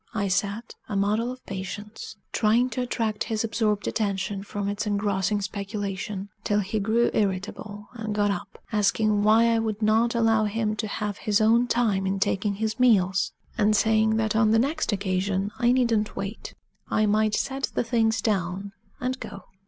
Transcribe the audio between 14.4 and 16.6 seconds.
the next occasion I needn't wait